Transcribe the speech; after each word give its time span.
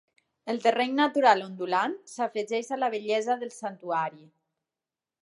El 0.53 0.61
terreny 0.63 0.95
natural 0.99 1.43
ondulant 1.49 1.95
s'afegeix 2.13 2.75
a 2.77 2.83
la 2.85 2.93
bellesa 2.97 3.39
del 3.45 3.57
santuari. 3.61 4.29